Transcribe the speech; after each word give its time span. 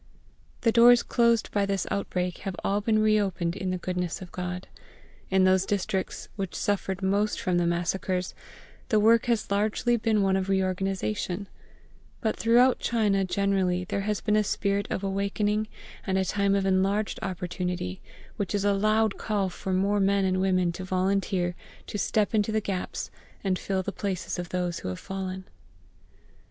The 0.61 0.71
doors 0.71 1.03
closed 1.03 1.51
by 1.51 1.67
this 1.67 1.85
outbreak 1.91 2.39
have 2.39 2.55
all 2.63 2.81
been 2.81 2.97
reopened 3.03 3.55
in 3.55 3.69
the 3.69 3.77
goodness 3.77 4.19
of 4.19 4.31
GOD. 4.31 4.67
In 5.29 5.43
those 5.43 5.63
districts 5.63 6.27
which 6.35 6.55
suffered 6.55 7.03
most 7.03 7.39
from 7.39 7.59
the 7.59 7.67
massacres 7.67 8.33
the 8.89 8.99
work 8.99 9.27
has 9.27 9.51
largely 9.51 9.97
been 9.97 10.23
one 10.23 10.35
of 10.35 10.49
reorganisation; 10.49 11.47
but 12.19 12.35
throughout 12.35 12.79
China 12.79 13.23
generally 13.25 13.83
there 13.83 14.01
has 14.01 14.21
been 14.21 14.35
a 14.35 14.43
spirit 14.43 14.87
of 14.89 15.03
awakening 15.03 15.67
and 16.03 16.17
a 16.17 16.25
time 16.25 16.55
of 16.55 16.65
enlarged 16.65 17.19
opportunity; 17.21 18.01
which 18.37 18.55
is 18.55 18.65
a 18.65 18.73
loud 18.73 19.19
call 19.19 19.49
for 19.49 19.71
more 19.71 19.99
men 19.99 20.25
and 20.25 20.41
women 20.41 20.71
to 20.71 20.83
volunteer 20.83 21.53
to 21.85 21.99
step 21.99 22.33
into 22.33 22.51
the 22.51 22.59
gaps 22.59 23.11
and 23.43 23.59
fill 23.59 23.83
the 23.83 23.91
places 23.91 24.39
of 24.39 24.49
those 24.49 24.79
who 24.79 24.87
have 24.87 24.97
fallen. 24.99 25.43